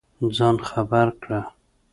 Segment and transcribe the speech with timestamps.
[0.37, 1.31] ځان خبر کړ.